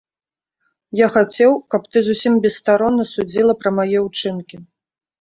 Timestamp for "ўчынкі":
4.11-4.55